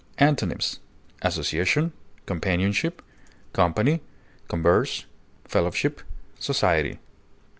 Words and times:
Antonyms: 0.17 0.79
association, 1.21 1.91
companionship, 2.25 3.03
company, 3.53 4.01
converse, 4.47 5.05
fellowship, 5.45 6.01
society. 6.39 6.97